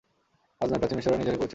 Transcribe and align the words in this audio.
আজ 0.61 0.67
নয়, 0.69 0.79
প্রাচীন 0.79 0.97
মিসরীরা 0.97 1.17
নিজেরাই 1.17 1.37
করেছে। 1.37 1.49